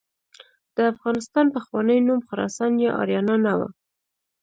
د 0.75 0.77
افغانستان 0.93 1.45
پخوانی 1.55 1.99
نوم 2.07 2.19
خراسان 2.27 2.71
یا 2.85 2.91
آریانا 3.01 3.35
نه 3.45 3.53
و. 3.57 3.59